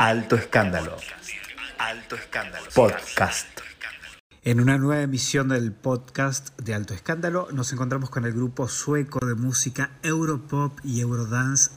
[0.00, 0.96] Alto Escándalo.
[1.76, 2.64] Alto Escándalo.
[2.74, 3.46] Podcast.
[4.42, 9.26] En una nueva emisión del podcast de Alto Escándalo nos encontramos con el grupo sueco
[9.26, 11.72] de música Europop y Eurodance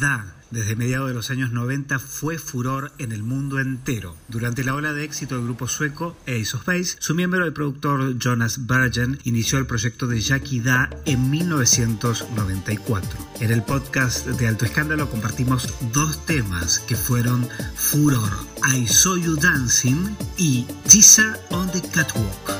[0.00, 4.16] Da desde mediados de los años 90 fue furor en el mundo entero.
[4.28, 8.18] Durante la ola de éxito del grupo sueco Ace of Base, su miembro el productor
[8.18, 13.10] Jonas Bergen inició el proyecto de Jackie Da en 1994.
[13.40, 18.30] En el podcast de Alto Escándalo compartimos dos temas que fueron furor,
[18.74, 22.59] I Saw You Dancing y Tisa on the Catwalk.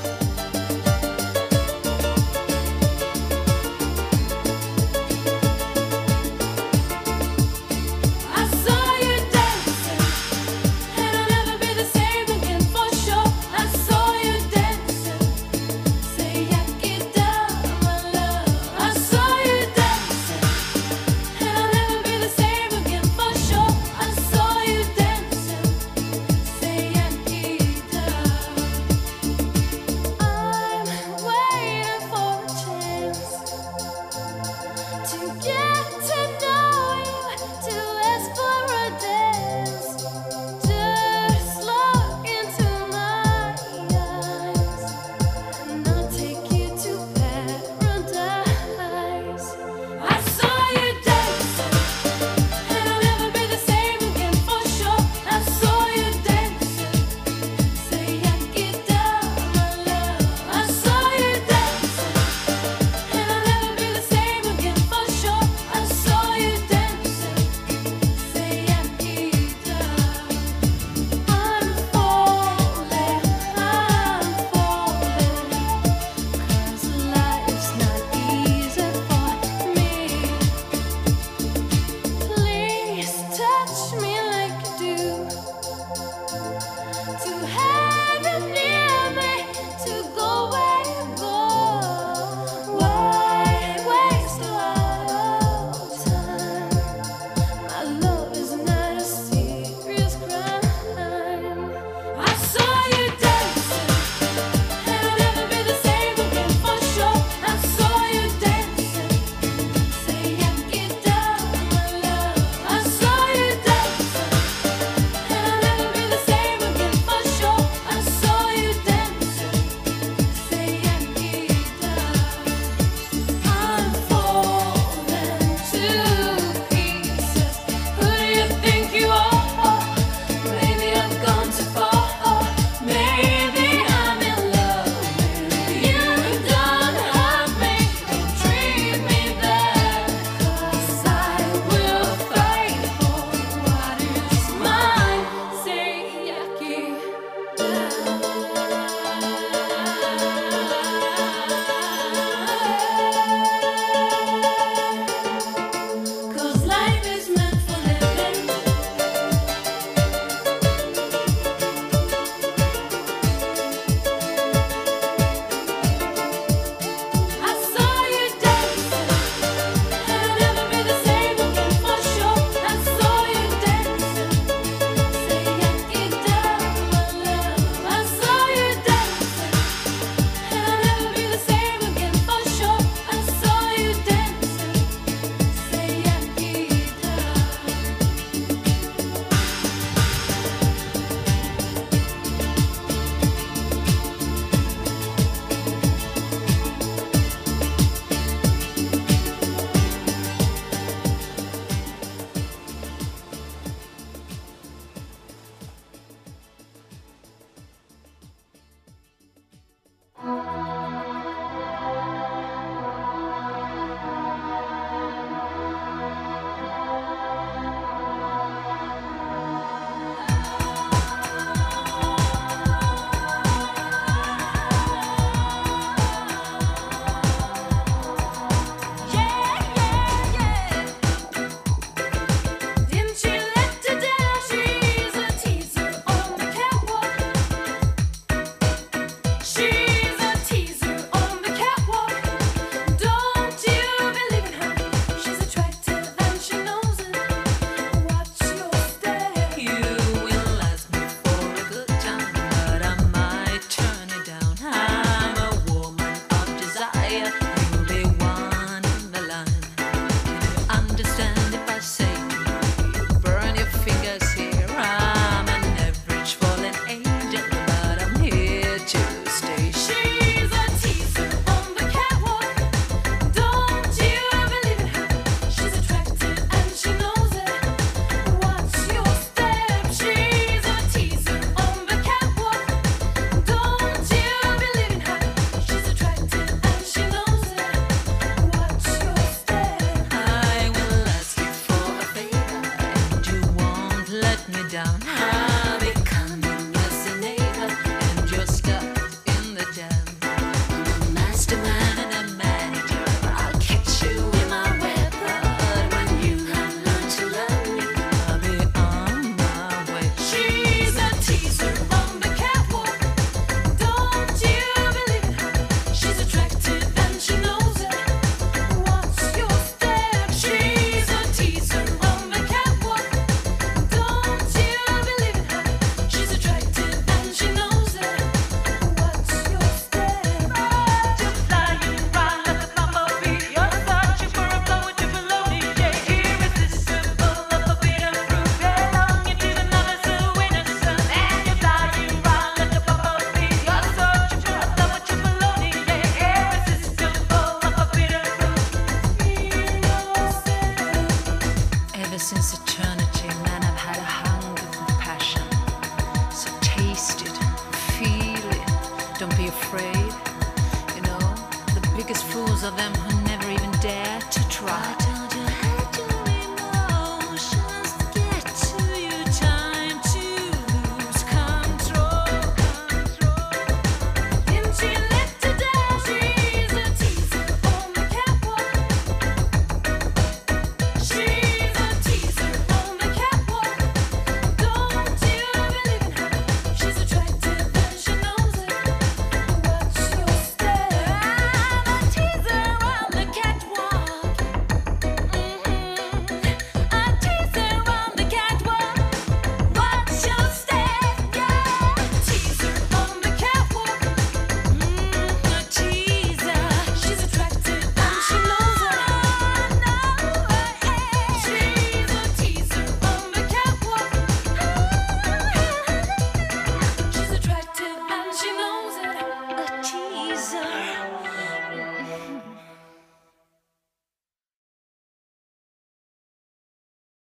[362.70, 362.99] of them.